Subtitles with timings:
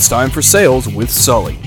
[0.00, 1.58] It's time for Sales with Sully.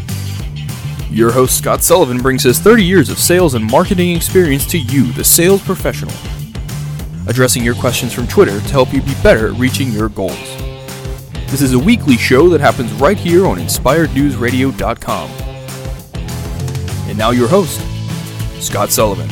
[1.12, 5.12] Your host, Scott Sullivan, brings his 30 years of sales and marketing experience to you,
[5.12, 6.15] the sales professional,
[7.27, 10.58] addressing your questions from Twitter to help you be better at reaching your goals.
[11.51, 15.29] This is a weekly show that happens right here on InspiredNewsRadio.com.
[17.08, 17.80] And now, your host,
[18.59, 19.30] Scott Sullivan.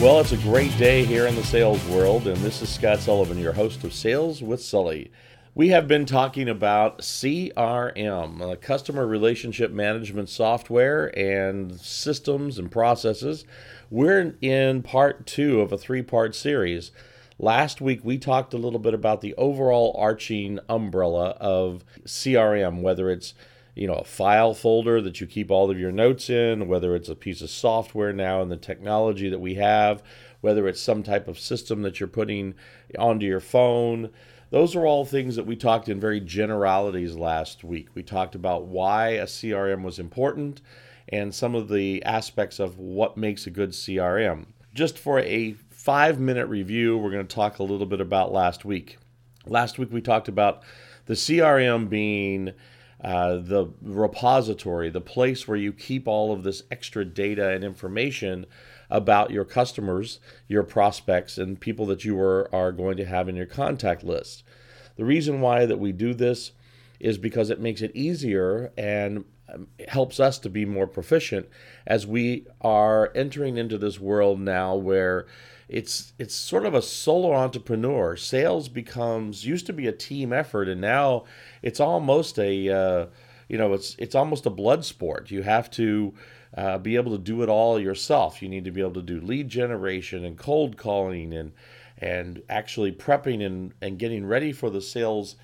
[0.00, 3.38] Well, it's a great day here in the sales world, and this is Scott Sullivan,
[3.38, 5.10] your host of Sales with Sully.
[5.58, 13.44] We have been talking about CRM, uh, customer relationship management software and systems and processes.
[13.90, 16.92] We're in part two of a three part series.
[17.40, 23.10] Last week, we talked a little bit about the overall arching umbrella of CRM, whether
[23.10, 23.34] it's
[23.74, 27.08] you know a file folder that you keep all of your notes in whether it's
[27.08, 30.02] a piece of software now in the technology that we have
[30.40, 32.54] whether it's some type of system that you're putting
[32.98, 34.10] onto your phone
[34.50, 37.88] those are all things that we talked in very generalities last week.
[37.94, 40.60] We talked about why a crm was important
[41.08, 46.20] and some of the aspects of what makes a good crm just for a five
[46.20, 48.98] minute review we're going to talk a little bit about last week.
[49.46, 50.62] Last week we talked about
[51.06, 52.52] the crm being
[53.02, 58.44] uh, the repository, the place where you keep all of this extra data and information
[58.90, 63.36] about your customers, your prospects, and people that you are, are going to have in
[63.36, 64.42] your contact list.
[64.96, 66.52] The reason why that we do this
[67.00, 71.48] is because it makes it easier and um, helps us to be more proficient
[71.86, 75.26] as we are entering into this world now where
[75.68, 78.16] it's it's sort of a solo entrepreneur.
[78.16, 81.24] Sales becomes used to be a team effort, and now
[81.62, 83.06] it's almost a uh,
[83.48, 85.30] you know it's it's almost a blood sport.
[85.30, 86.14] You have to
[86.56, 88.42] uh, be able to do it all yourself.
[88.42, 91.52] You need to be able to do lead generation and cold calling and
[92.00, 95.36] and actually prepping and, and getting ready for the sales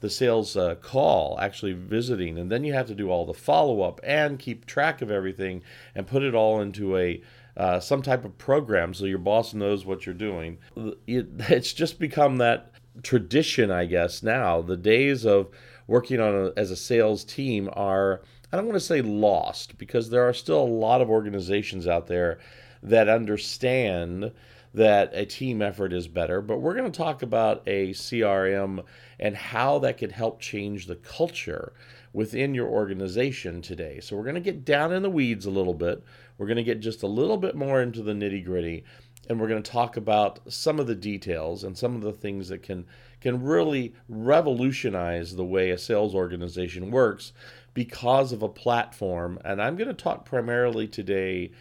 [0.00, 3.82] the sales uh, call, actually visiting, and then you have to do all the follow
[3.82, 5.62] up and keep track of everything
[5.94, 7.22] and put it all into a
[7.56, 10.58] uh, some type of program so your boss knows what you're doing.
[11.06, 12.72] It, it's just become that
[13.02, 14.22] tradition, I guess.
[14.22, 15.48] Now the days of
[15.86, 18.22] working on a, as a sales team are
[18.52, 22.06] I don't want to say lost because there are still a lot of organizations out
[22.06, 22.38] there
[22.82, 24.30] that understand
[24.74, 28.84] that a team effort is better, but we're going to talk about a CRM
[29.18, 31.72] and how that could help change the culture
[32.12, 34.00] within your organization today.
[34.00, 36.02] So, we're going to get down in the weeds a little bit.
[36.36, 38.84] We're going to get just a little bit more into the nitty gritty,
[39.28, 42.48] and we're going to talk about some of the details and some of the things
[42.48, 42.84] that can,
[43.20, 47.32] can really revolutionize the way a sales organization works
[47.74, 49.38] because of a platform.
[49.44, 51.52] And I'm going to talk primarily today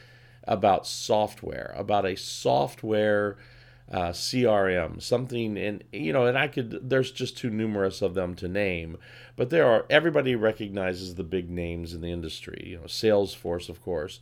[0.46, 3.38] about software, about a software
[3.92, 6.90] uh, CRM, something, and you know, and I could.
[6.90, 8.98] There's just too numerous of them to name,
[9.36, 9.86] but there are.
[9.90, 12.64] Everybody recognizes the big names in the industry.
[12.68, 14.22] You know, Salesforce, of course,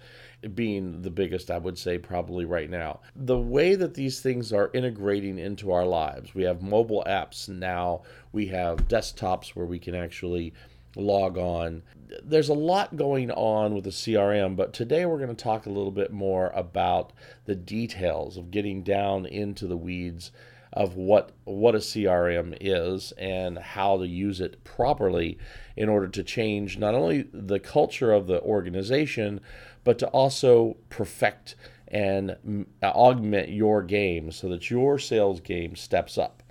[0.56, 3.02] being the biggest, I would say, probably right now.
[3.16, 8.02] The way that these things are integrating into our lives, we have mobile apps now.
[8.32, 10.52] We have desktops where we can actually
[10.96, 11.84] log on.
[12.24, 15.72] There's a lot going on with the CRM, but today we're going to talk a
[15.72, 17.14] little bit more about
[17.46, 20.32] the details of getting down into the weeds
[20.72, 25.38] of what what a CRM is and how to use it properly
[25.76, 29.42] in order to change not only the culture of the organization
[29.84, 31.56] but to also perfect
[31.88, 32.36] and
[32.84, 36.44] augment your game so that your sales game steps up.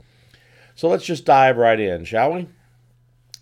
[0.74, 2.48] So let's just dive right in, shall we?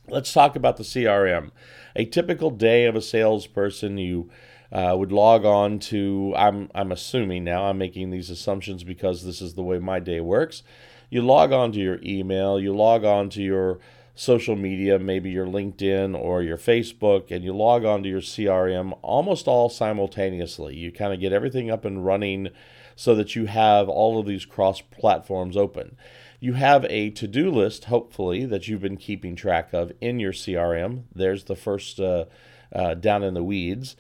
[0.08, 1.50] Let's talk about the CRM.
[1.96, 4.30] A typical day of a salesperson, you
[4.70, 6.32] uh, would log on to.
[6.36, 7.64] I'm I'm assuming now.
[7.64, 10.62] I'm making these assumptions because this is the way my day works.
[11.10, 12.60] You log on to your email.
[12.60, 13.80] You log on to your
[14.14, 18.96] social media, maybe your LinkedIn or your Facebook, and you log on to your CRM
[19.02, 20.76] almost all simultaneously.
[20.76, 22.48] You kind of get everything up and running
[22.94, 25.96] so that you have all of these cross platforms open
[26.40, 30.32] you have a to do list, hopefully, that you've been keeping track of in your
[30.32, 31.04] CRM.
[31.14, 32.26] There's the first uh,
[32.74, 33.96] uh, down in the weeds.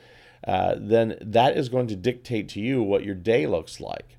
[0.46, 4.16] Uh, then that is going to dictate to you what your day looks like.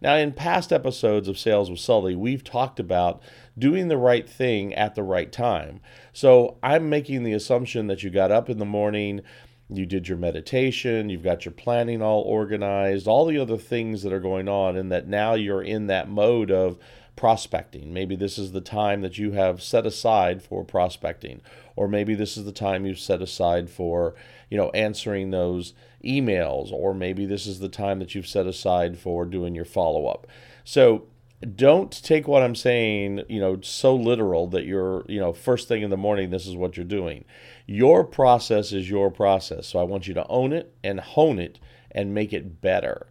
[0.00, 3.20] Now, in past episodes of Sales with Sully, we've talked about
[3.58, 5.80] doing the right thing at the right time.
[6.12, 9.22] So I'm making the assumption that you got up in the morning,
[9.68, 14.12] you did your meditation, you've got your planning all organized, all the other things that
[14.12, 16.78] are going on, and that now you're in that mode of
[17.18, 17.92] prospecting.
[17.92, 21.40] Maybe this is the time that you have set aside for prospecting,
[21.74, 24.14] or maybe this is the time you've set aside for,
[24.48, 25.74] you know, answering those
[26.04, 30.06] emails, or maybe this is the time that you've set aside for doing your follow
[30.06, 30.28] up.
[30.62, 31.08] So
[31.56, 35.82] don't take what I'm saying, you know, so literal that you're, you know, first thing
[35.82, 37.24] in the morning, this is what you're doing.
[37.66, 39.66] Your process is your process.
[39.66, 41.58] So I want you to own it and hone it
[41.90, 43.08] and make it better.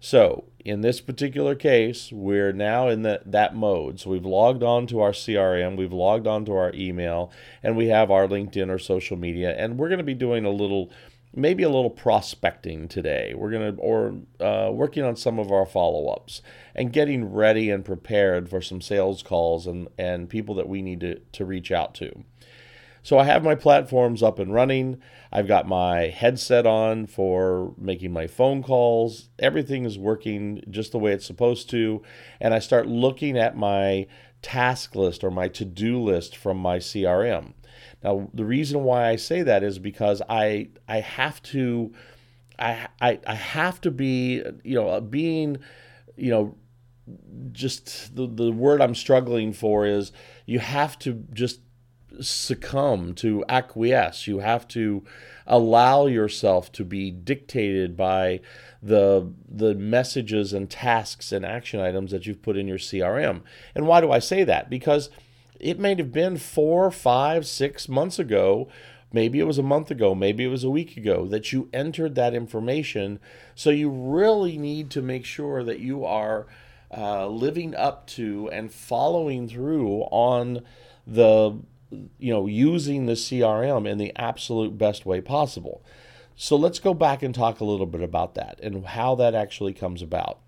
[0.00, 4.00] So in this particular case, we're now in the, that mode.
[4.00, 7.88] So we've logged on to our CRM, we've logged on to our email, and we
[7.88, 10.90] have our LinkedIn or social media, and we're going to be doing a little
[11.34, 13.34] maybe a little prospecting today.
[13.36, 16.42] We're going to, or uh, working on some of our follow ups
[16.74, 21.00] and getting ready and prepared for some sales calls and, and people that we need
[21.00, 22.24] to, to reach out to.
[23.08, 25.00] So I have my platforms up and running.
[25.32, 29.30] I've got my headset on for making my phone calls.
[29.38, 32.02] Everything is working just the way it's supposed to.
[32.38, 34.08] And I start looking at my
[34.42, 37.54] task list or my to do list from my CRM.
[38.04, 41.94] Now, the reason why I say that is because I I have to
[42.58, 45.56] I I, I have to be you know uh, being
[46.14, 46.56] you know
[47.52, 50.12] just the the word I'm struggling for is
[50.44, 51.60] you have to just
[52.20, 55.04] succumb to acquiesce you have to
[55.46, 58.40] allow yourself to be dictated by
[58.82, 63.42] the the messages and tasks and action items that you've put in your CRM
[63.74, 65.10] and why do I say that because
[65.60, 68.68] it may have been four, five, six months ago.
[69.12, 72.14] Maybe it was a month ago, maybe it was a week ago that you entered
[72.14, 73.20] that information.
[73.54, 76.46] So you really need to make sure that you are
[76.94, 80.60] uh, living up to and following through on
[81.06, 81.58] the,
[81.90, 85.84] you know, using the CRM in the absolute best way possible.
[86.36, 89.72] So let's go back and talk a little bit about that and how that actually
[89.72, 90.38] comes about.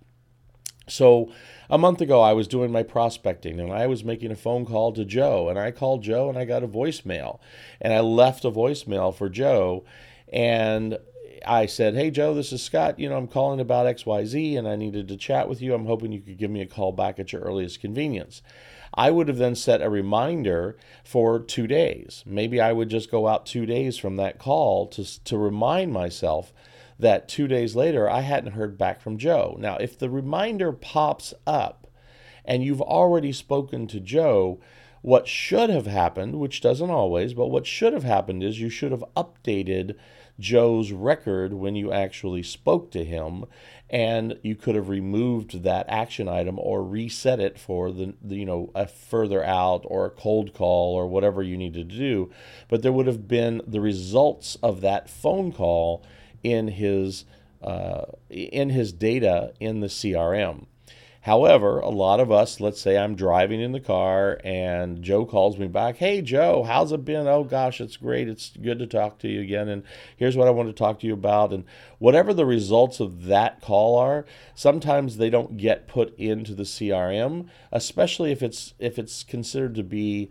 [0.90, 1.32] So
[1.69, 4.92] a month ago, I was doing my prospecting and I was making a phone call
[4.92, 5.48] to Joe.
[5.48, 7.38] And I called Joe and I got a voicemail.
[7.81, 9.84] And I left a voicemail for Joe.
[10.32, 10.98] And
[11.46, 12.98] I said, Hey, Joe, this is Scott.
[12.98, 15.75] You know, I'm calling about XYZ and I needed to chat with you.
[15.75, 18.43] I'm hoping you could give me a call back at your earliest convenience.
[18.94, 22.22] I would have then set a reminder for two days.
[22.26, 26.52] Maybe I would just go out two days from that call to, to remind myself
[26.98, 29.56] that two days later I hadn't heard back from Joe.
[29.58, 31.87] Now, if the reminder pops up
[32.44, 34.60] and you've already spoken to Joe,
[35.02, 38.93] what should have happened, which doesn't always, but what should have happened is you should
[38.93, 39.94] have updated
[40.40, 43.44] Joe's record when you actually spoke to him,
[43.88, 48.46] and you could have removed that action item or reset it for the, the, you
[48.46, 52.31] know a further out or a cold call or whatever you needed to do.
[52.69, 56.04] But there would have been the results of that phone call
[56.43, 57.25] in his
[57.62, 60.66] uh, in his data in the CRM.
[61.22, 65.58] However, a lot of us, let's say I'm driving in the car and Joe calls
[65.58, 67.26] me back, Hey, Joe, how's it been?
[67.26, 68.26] Oh, gosh, it's great.
[68.26, 69.69] It's good to talk to you again.
[69.69, 69.82] And
[70.17, 71.52] here's what I want to talk to you about.
[71.52, 71.64] And
[71.99, 74.25] whatever the results of that call are,
[74.55, 79.82] sometimes they don't get put into the CRM, especially if it's if it's considered to
[79.82, 80.31] be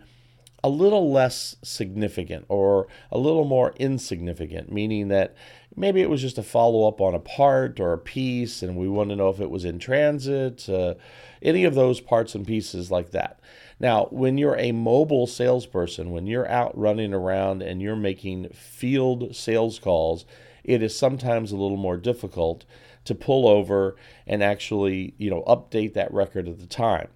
[0.63, 5.35] a little less significant or a little more insignificant, meaning that
[5.75, 8.88] maybe it was just a follow up on a part or a piece and we
[8.88, 10.95] want to know if it was in transit, uh,
[11.41, 13.39] any of those parts and pieces like that.
[13.79, 19.35] Now, when you're a mobile salesperson, when you're out running around and you're making field
[19.35, 20.25] sales calls,
[20.65, 22.65] it is sometimes a little more difficult
[23.05, 23.95] to pull over
[24.27, 27.07] and actually, you know, update that record at the time.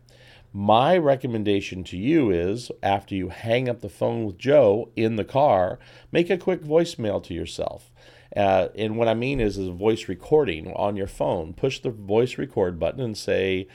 [0.56, 5.26] My recommendation to you is after you hang up the phone with Joe in the
[5.26, 5.80] car,
[6.12, 7.92] make a quick voicemail to yourself.
[8.38, 11.54] Uh, and what I mean is, is a voice recording on your phone.
[11.54, 13.68] Push the voice record button and say,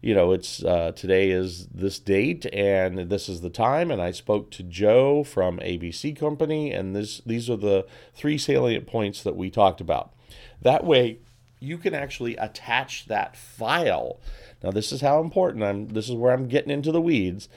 [0.00, 3.90] you know, it's uh, today is this date and this is the time.
[3.90, 8.86] And I spoke to Joe from ABC Company, and this these are the three salient
[8.86, 10.12] points that we talked about.
[10.60, 11.18] That way,
[11.62, 14.18] you can actually attach that file
[14.62, 17.48] now, this is how important I'm, this is where I'm getting into the weeds.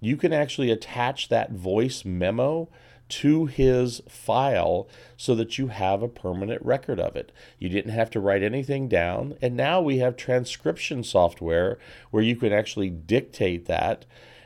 [0.00, 2.68] You can actually attach that voice memo
[3.08, 4.86] to his file
[5.16, 7.32] so that you have a permanent record of it.
[7.58, 9.36] You didn't have to write anything down.
[9.40, 11.78] And now we have transcription software
[12.10, 14.04] where you can actually dictate that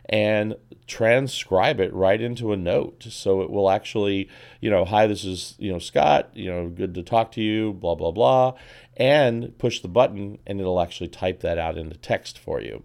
[0.09, 0.55] and
[0.87, 3.05] transcribe it right into a note.
[3.09, 4.29] So it will actually,
[4.61, 7.73] you know, hi, this is, you know, Scott, you know, good to talk to you,
[7.73, 8.55] blah, blah, blah,
[9.03, 12.85] and push the button and it'll actually type that out into text for you.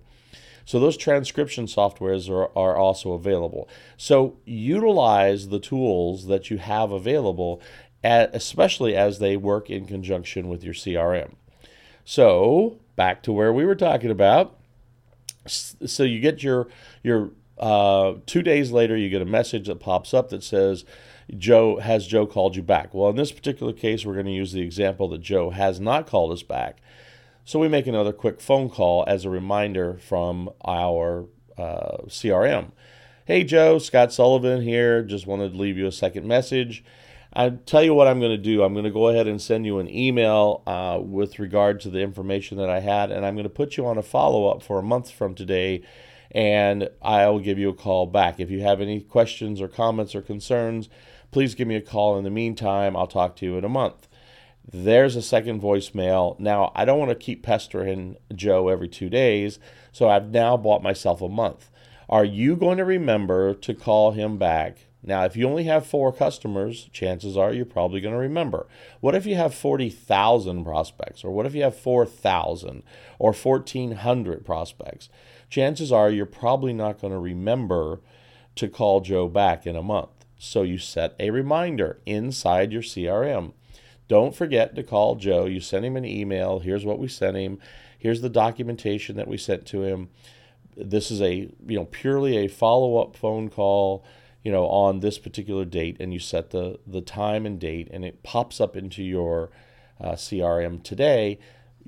[0.65, 3.69] So those transcription softwares are, are also available.
[3.97, 7.62] So utilize the tools that you have available,
[8.03, 11.33] at, especially as they work in conjunction with your CRM.
[12.03, 14.55] So back to where we were talking about
[15.45, 16.67] so you get your
[17.03, 20.83] your uh, two days later you get a message that pops up that says
[21.36, 24.53] joe has joe called you back well in this particular case we're going to use
[24.53, 26.77] the example that joe has not called us back
[27.43, 32.72] So we make another quick phone call as a reminder from our uh, CRM.
[33.24, 35.01] Hey Joe, Scott Sullivan here.
[35.01, 36.84] Just wanted to leave you a second message.
[37.34, 38.63] I tell you what I'm going to do.
[38.63, 42.00] I'm going to go ahead and send you an email uh, with regard to the
[42.00, 44.79] information that I had, and I'm going to put you on a follow up for
[44.79, 45.84] a month from today,
[46.31, 48.39] and I'll give you a call back.
[48.39, 50.89] If you have any questions or comments or concerns,
[51.38, 52.17] please give me a call.
[52.17, 54.08] In the meantime, I'll talk to you in a month.
[54.67, 56.39] There's a second voicemail.
[56.39, 59.60] Now, I don't want to keep pestering Joe every two days,
[59.91, 61.70] so I've now bought myself a month.
[62.10, 66.12] Are you going to remember to call him back now, if you only have four
[66.12, 68.65] customers, chances are you're probably going to remember.
[69.00, 71.24] What if you have 40,000 prospects?
[71.24, 72.82] Or what if you have 4,000
[73.20, 75.08] or 1,400 prospects?
[75.51, 78.01] Chances are you're probably not going to remember
[78.56, 80.16] to call Joe back in a month.
[80.38, 83.53] So you set a reminder inside your CRM.
[84.08, 85.46] Don't forget to call Joe.
[85.46, 86.60] You send him an email.
[86.60, 87.60] Here's what we sent him.
[87.98, 90.10] Here's the documentation that we sent to him.
[90.75, 94.06] This is a, you know, purely a follow-up phone call
[94.48, 98.06] you know, on this particular date, and you set the the time and date, and
[98.06, 99.50] it pops up into your
[100.00, 101.38] uh, CRM today,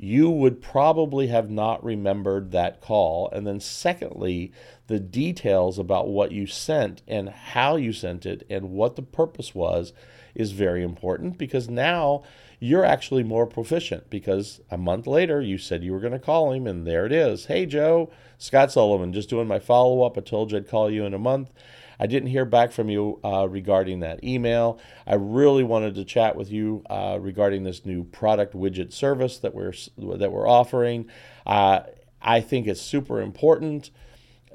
[0.01, 3.29] you would probably have not remembered that call.
[3.31, 4.53] And then, secondly,
[4.87, 9.53] the details about what you sent and how you sent it and what the purpose
[9.53, 9.91] was
[10.33, 12.23] is very important because now
[12.61, 16.53] you're actually more proficient because a month later you said you were going to call
[16.53, 17.47] him and there it is.
[17.47, 20.17] Hey, Joe, Scott Sullivan, just doing my follow up.
[20.17, 21.51] I told you I'd call you in a month.
[21.99, 24.79] I didn't hear back from you uh, regarding that email.
[25.05, 29.53] I really wanted to chat with you uh, regarding this new product widget service that
[29.53, 31.09] we're that we're offering.
[31.45, 31.81] Uh,
[32.21, 33.91] I think it's super important.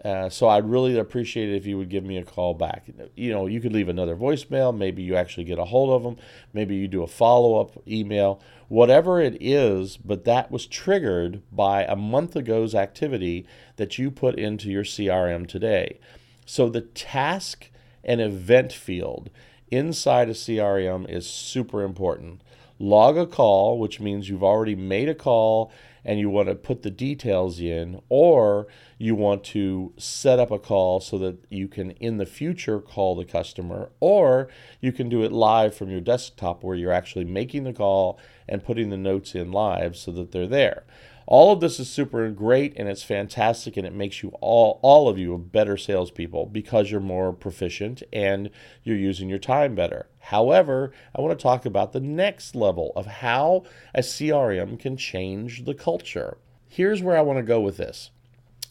[0.05, 2.85] Uh, so I'd really appreciate it if you would give me a call back.
[3.17, 4.77] You know, you could leave another voicemail.
[4.77, 6.23] Maybe you actually get a hold of them.
[6.53, 8.43] Maybe you do a follow up email.
[8.69, 13.47] Whatever it is, but that was triggered by a month ago's activity
[13.77, 15.99] that you put into your CRM today.
[16.45, 17.71] So the task
[18.03, 19.31] and event field
[19.71, 22.43] inside a CRM is super important.
[22.79, 25.73] Log a call, which means you've already made a call
[26.05, 28.67] and you want to put the details in, or
[28.99, 33.15] you want to set up a call so that you can in the future call
[33.15, 34.49] the customer, or
[34.81, 38.65] you can do it live from your desktop where you're actually making the call and
[38.65, 40.85] putting the notes in live so that they're there.
[41.27, 45.09] All of this is super great and it's fantastic and it makes you all all
[45.09, 48.51] of you better salespeople because you're more proficient and
[48.83, 50.07] you're using your time better.
[50.19, 55.65] However, I want to talk about the next level of how a CRM can change
[55.65, 56.37] the culture.
[56.69, 58.11] Here's where I want to go with this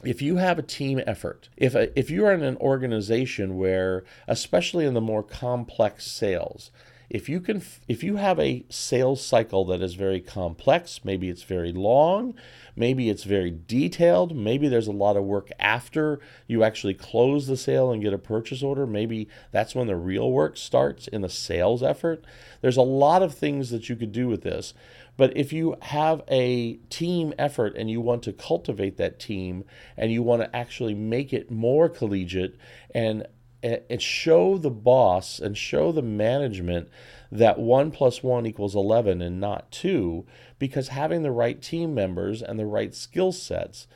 [0.06, 4.86] if you have a team effort, if, a, if you're in an organization where, especially
[4.86, 6.72] in the more complex sales,
[7.14, 11.44] if you can if you have a sales cycle that is very complex maybe it's
[11.44, 12.34] very long
[12.76, 17.56] maybe it's very detailed maybe there's a lot of work after you actually close the
[17.56, 21.30] sale and get a purchase order maybe that's when the real work starts in the
[21.30, 22.24] sales effort.
[22.62, 24.74] There's a lot of things that you could do with this.
[25.16, 29.64] But if you have a team effort and you want to cultivate that team
[29.96, 32.58] and you want to actually make it more collegiate
[32.96, 33.28] and
[33.64, 36.90] and show the boss and show the management
[37.32, 40.26] that 1 plus 1 equals 11 and not 2
[40.60, 43.88] because having the right team members and the right skill sets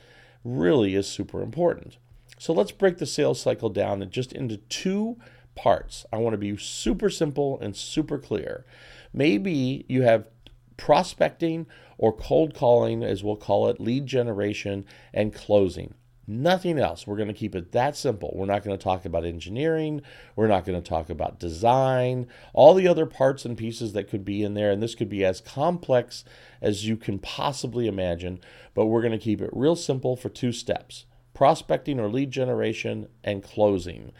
[0.42, 1.98] really is super important.
[2.38, 5.18] So let's break the sales cycle down just into two
[5.54, 6.06] parts.
[6.12, 8.64] I want to be super simple and super clear.
[9.12, 10.28] Maybe you have
[10.76, 11.66] prospecting
[11.98, 15.94] or cold calling, as we'll call it, lead generation and closing.
[16.30, 17.06] Nothing else.
[17.06, 18.30] We're going to keep it that simple.
[18.34, 20.02] We're not going to talk about engineering.
[20.36, 24.26] We're not going to talk about design, all the other parts and pieces that could
[24.26, 24.70] be in there.
[24.70, 26.24] And this could be as complex
[26.60, 28.40] as you can possibly imagine,
[28.74, 33.06] but we're going to keep it real simple for two steps prospecting or lead generation
[33.22, 34.12] and closing.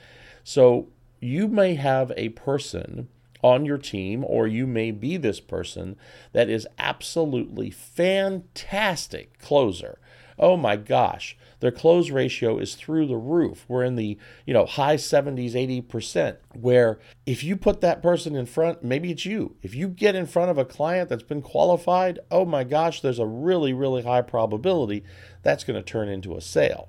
[0.45, 0.89] So
[1.21, 3.09] you may have a person
[3.43, 5.97] on your team, or you may be this person
[6.33, 9.99] that is absolutely fantastic closer.
[10.39, 13.65] Oh my gosh their close ratio is through the roof.
[13.69, 14.17] We're in the,
[14.47, 19.25] you know, high 70s, 80%, where if you put that person in front, maybe it's
[19.25, 19.57] you.
[19.63, 23.19] If you get in front of a client that's been qualified, oh my gosh, there's
[23.19, 25.05] a really, really high probability
[25.43, 26.89] that's going to turn into a sale.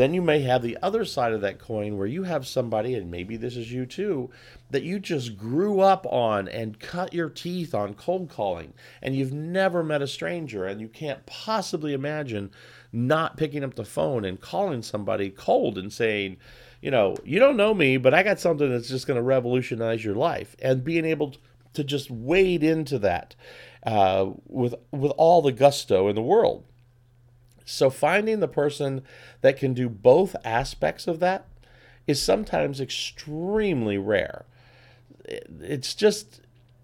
[0.00, 3.10] Then you may have the other side of that coin where you have somebody, and
[3.10, 4.30] maybe this is you too,
[4.70, 9.34] that you just grew up on and cut your teeth on cold calling, and you've
[9.34, 12.50] never met a stranger, and you can't possibly imagine
[12.94, 16.38] not picking up the phone and calling somebody cold and saying,
[16.80, 20.02] you know, you don't know me, but I got something that's just going to revolutionize
[20.02, 20.56] your life.
[20.62, 21.34] And being able
[21.74, 23.34] to just wade into that
[23.82, 26.64] uh, with with all the gusto in the world.
[27.70, 29.02] So finding the person
[29.40, 31.46] that can do both aspects of that
[32.06, 34.44] is sometimes extremely rare.
[35.26, 36.40] It's just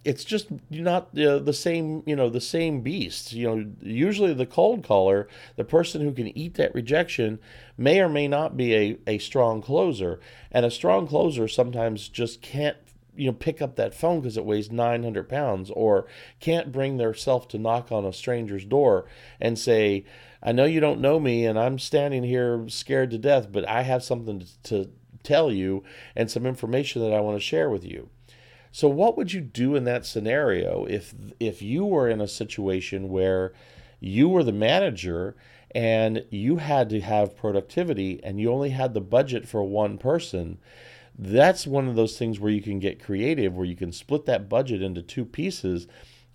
[0.07, 4.47] it's just not the, the same you know the same beast you know usually the
[4.47, 5.27] cold caller
[5.57, 7.41] the person who can eat that rejection
[7.77, 10.21] may or may not be a, a strong closer
[10.53, 12.77] and a strong closer sometimes just can't
[13.17, 16.07] you know pick up that phone because it weighs 900 pounds or
[16.41, 19.07] can't bring themselves to knock on a stranger's door
[19.41, 20.05] and say
[20.43, 23.83] i know you don't know me and i'm standing here scared to death but i
[23.83, 24.91] have something to, to
[25.23, 25.83] tell you
[26.15, 28.09] and some information that i want to share with you
[28.71, 33.09] so what would you do in that scenario if if you were in a situation
[33.09, 33.53] where
[34.01, 35.37] you were the manager
[35.75, 40.59] and you had to have productivity and you only had the budget for one person?
[41.19, 44.49] That's one of those things where you can get creative where you can split that
[44.49, 45.87] budget into two pieces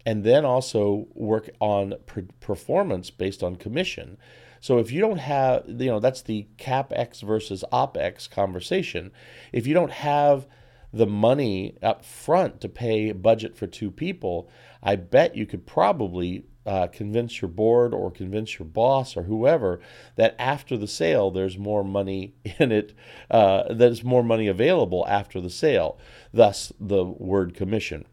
[0.06, 1.94] and then also work on
[2.40, 4.18] performance based on commission.
[4.60, 9.12] So if you don't have, you know, that's the capex versus opex conversation.
[9.52, 10.48] If you don't have
[10.94, 14.50] the money up front to pay budget for two people,
[14.84, 19.80] I bet you could probably uh, convince your board or convince your boss or whoever
[20.16, 22.94] that after the sale there's more money in it,
[23.30, 23.64] uh,
[24.04, 25.98] more money available after the sale.
[26.34, 28.06] Thus, the word commission.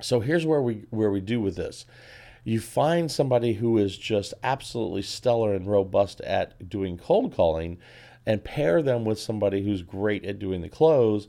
[0.00, 1.84] So here's where we where we do with this.
[2.44, 7.78] You find somebody who is just absolutely stellar and robust at doing cold calling,
[8.24, 11.28] and pair them with somebody who's great at doing the close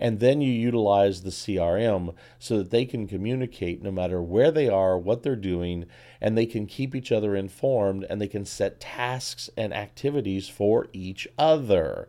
[0.00, 4.68] and then you utilize the CRM so that they can communicate no matter where they
[4.68, 5.84] are, what they're doing,
[6.20, 10.88] and they can keep each other informed and they can set tasks and activities for
[10.94, 12.08] each other.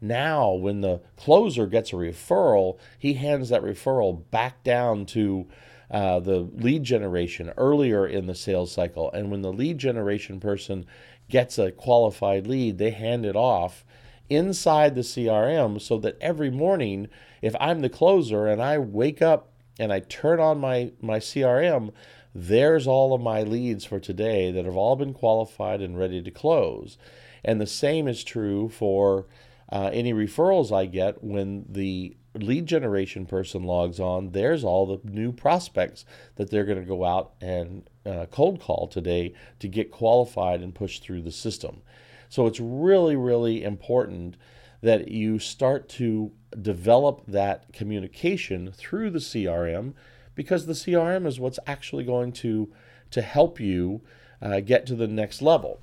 [0.00, 5.46] Now, when the closer gets a referral, he hands that referral back down to
[5.90, 9.12] uh, the lead generation earlier in the sales cycle.
[9.12, 10.86] And when the lead generation person
[11.28, 13.84] gets a qualified lead, they hand it off
[14.28, 17.08] inside the CRM so that every morning,
[17.42, 21.92] if I'm the closer and I wake up and I turn on my, my CRM,
[22.34, 26.30] there's all of my leads for today that have all been qualified and ready to
[26.30, 26.98] close.
[27.44, 29.26] And the same is true for
[29.72, 34.30] uh, any referrals I get when the lead generation person logs on.
[34.30, 36.04] There's all the new prospects
[36.36, 40.74] that they're going to go out and uh, cold call today to get qualified and
[40.74, 41.82] push through the system.
[42.28, 44.36] So it's really, really important
[44.82, 49.94] that you start to develop that communication through the CRM
[50.34, 52.72] because the CRM is what's actually going to,
[53.10, 54.02] to help you
[54.40, 55.80] uh, get to the next level.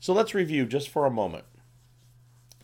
[0.00, 1.44] So let's review just for a moment.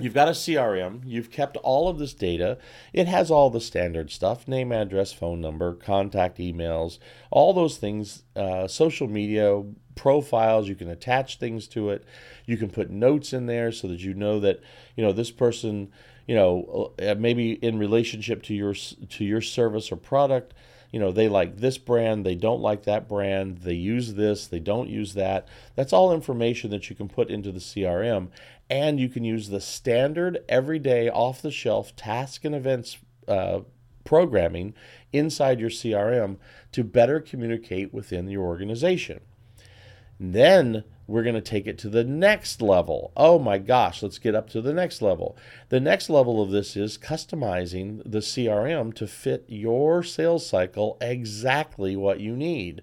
[0.01, 2.59] You've got a CRM, you've kept all of this data.
[2.93, 6.99] It has all the standard stuff name, address, phone number, contact emails,
[7.31, 9.63] all those things, uh, social media,
[9.95, 10.69] profiles.
[10.69, 12.05] You can attach things to it.
[12.45, 14.61] You can put notes in there so that you know that,
[14.97, 15.93] you know, this person,
[16.27, 20.55] you know, uh, maybe in relationship to your to your service or product,
[20.95, 24.61] you know, they like this brand, they don't like that brand, they use this, they
[24.61, 25.49] don't use that.
[25.75, 28.29] That's all information that you can put into the CRM
[28.71, 33.63] and you can use the standard, everyday, off the shelf task and events uh,
[34.05, 34.73] programming
[35.13, 36.37] inside your CRM
[36.71, 39.19] to better communicate within your organization.
[40.33, 43.13] Then we're going to take it to the next level.
[43.17, 45.37] Oh my gosh, let's get up to the next level.
[45.69, 51.95] The next level of this is customizing the CRM to fit your sales cycle exactly
[51.97, 52.81] what you need.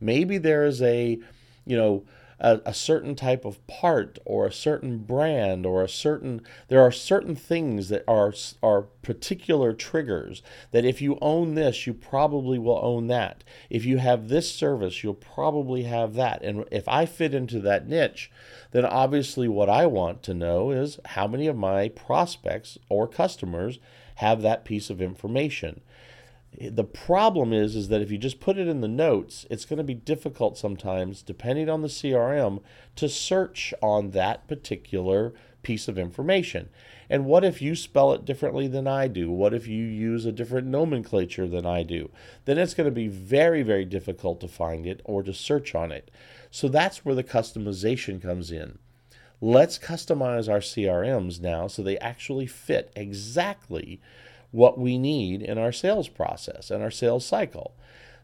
[0.00, 1.18] Maybe there is a,
[1.66, 2.04] you know,
[2.40, 6.92] a, a, certain type of part or a certain brand or a certain there are
[6.92, 12.80] certain things that are are particular triggers that if you own this you probably will
[12.82, 13.42] own that.
[13.70, 16.42] If you have this service you'll probably have that.
[16.42, 18.30] And if i fit into that niche
[18.70, 23.78] then obviously what i want to know is how many of my prospects or customers
[24.16, 25.80] have that piece of information
[26.60, 29.76] the problem is is that if you just put it in the notes it's going
[29.76, 32.60] to be difficult sometimes depending on the crm
[32.96, 35.32] to search on that particular
[35.62, 36.68] piece of information.
[37.10, 39.30] And what if you spell it differently than i do?
[39.30, 42.10] What if you use a different nomenclature than i do?
[42.44, 45.92] Then it's going to be very very difficult to find it or to search on
[45.92, 46.10] it.
[46.50, 48.78] So that's where the customization comes in.
[49.40, 54.00] Let's customize our crms now so they actually fit exactly
[54.50, 57.74] what we need in our sales process and our sales cycle.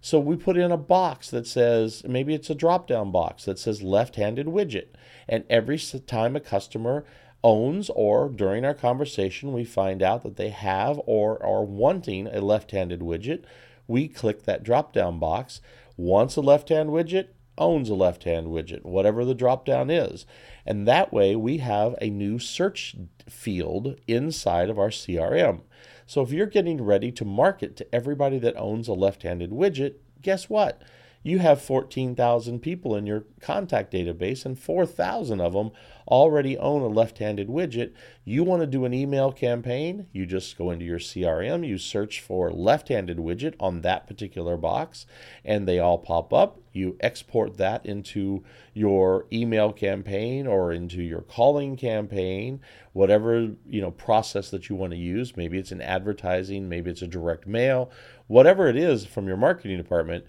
[0.00, 3.58] So we put in a box that says, maybe it's a drop down box that
[3.58, 4.88] says left handed widget.
[5.28, 7.04] And every time a customer
[7.42, 12.40] owns or during our conversation we find out that they have or are wanting a
[12.40, 13.44] left handed widget,
[13.86, 15.60] we click that drop down box.
[15.96, 20.26] wants a left hand widget, owns a left hand widget, whatever the drop down is.
[20.66, 22.96] And that way we have a new search
[23.28, 25.60] field inside of our CRM.
[26.06, 29.94] So if you're getting ready to market to everybody that owns a left handed widget,
[30.22, 30.82] guess what?
[31.26, 35.70] You have 14,000 people in your contact database, and 4,000 of them
[36.06, 37.94] already own a left handed widget.
[38.26, 42.20] You want to do an email campaign, you just go into your CRM, you search
[42.20, 45.06] for left handed widget on that particular box,
[45.46, 46.60] and they all pop up.
[46.74, 52.60] You export that into your email campaign or into your calling campaign,
[52.92, 55.38] whatever you know process that you want to use.
[55.38, 57.90] Maybe it's an advertising, maybe it's a direct mail,
[58.26, 60.26] whatever it is from your marketing department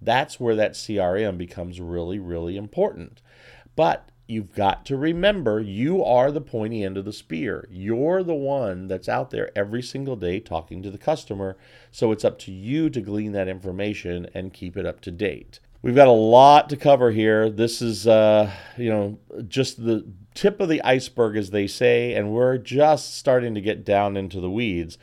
[0.00, 3.22] that's where that CRM becomes really, really important.
[3.74, 7.66] But you've got to remember you are the pointy end of the spear.
[7.70, 11.56] You're the one that's out there every single day talking to the customer.
[11.90, 15.60] So it's up to you to glean that information and keep it up to date.
[15.82, 17.48] We've got a lot to cover here.
[17.48, 20.04] This is, uh, you know, just the
[20.34, 24.40] tip of the iceberg, as they say, and we're just starting to get down into
[24.40, 24.98] the weeds.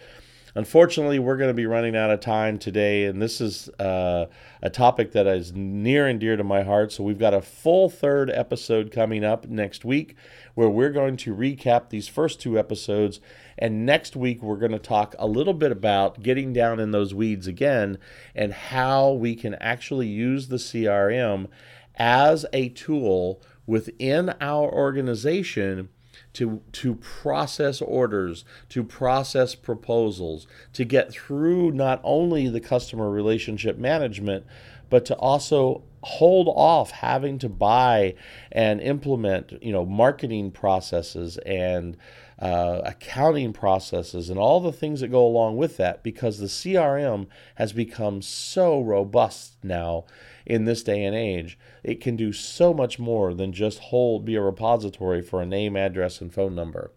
[0.55, 4.27] Unfortunately, we're going to be running out of time today, and this is uh,
[4.61, 6.91] a topic that is near and dear to my heart.
[6.91, 10.15] So, we've got a full third episode coming up next week
[10.53, 13.19] where we're going to recap these first two episodes.
[13.57, 17.15] And next week, we're going to talk a little bit about getting down in those
[17.15, 17.97] weeds again
[18.35, 21.47] and how we can actually use the CRM
[21.95, 25.89] as a tool within our organization
[26.33, 33.77] to, to process orders, to process proposals, to get through not only the customer relationship
[33.77, 34.45] management,
[34.89, 38.13] but to also hold off having to buy
[38.51, 41.97] and implement, you know, marketing processes and
[42.43, 47.25] uh, accounting processes and all the things that go along with that because the CRM
[47.55, 50.03] has become so robust now
[50.45, 51.57] in this day and age.
[51.83, 55.77] It can do so much more than just hold, be a repository for a name,
[55.77, 56.91] address, and phone number.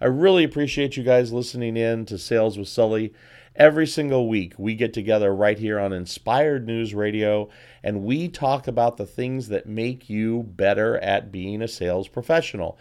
[0.00, 3.14] I really appreciate you guys listening in to Sales with Sully.
[3.54, 7.50] Every single week, we get together right here on Inspired News Radio
[7.84, 12.78] and we talk about the things that make you better at being a sales professional.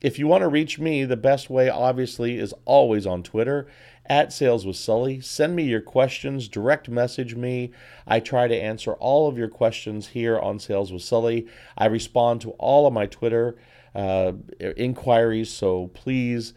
[0.00, 3.66] If you want to reach me, the best way, obviously, is always on Twitter
[4.06, 5.20] at Sales with Sully.
[5.20, 7.72] Send me your questions, direct message me.
[8.06, 11.46] I try to answer all of your questions here on Sales with Sully.
[11.78, 13.56] I respond to all of my Twitter
[13.94, 14.32] uh,
[14.76, 16.54] inquiries, so please.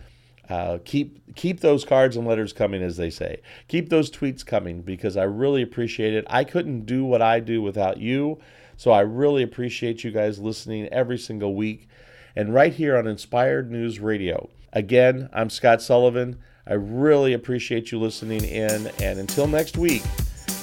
[0.49, 3.41] Uh, keep keep those cards and letters coming, as they say.
[3.67, 6.25] Keep those tweets coming because I really appreciate it.
[6.29, 8.39] I couldn't do what I do without you,
[8.77, 11.89] so I really appreciate you guys listening every single week.
[12.37, 14.51] And right here on Inspired News Radio.
[14.71, 16.37] Again, I'm Scott Sullivan.
[16.67, 18.91] I really appreciate you listening in.
[19.01, 20.03] And until next week,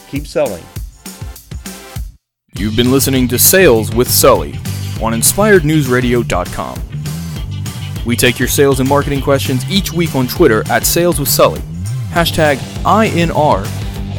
[0.08, 0.62] keep selling.
[2.56, 4.52] You've been listening to Sales with Sully
[5.02, 6.78] on InspiredNewsRadio.com.
[8.06, 11.60] We take your sales and marketing questions each week on Twitter at Sales with Sully,
[12.10, 13.66] hashtag INR,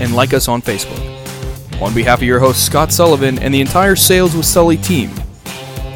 [0.01, 1.81] and like us on Facebook.
[1.81, 5.11] On behalf of your host Scott Sullivan and the entire Sales with Sully team,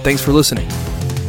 [0.03, 0.69] thanks for listening,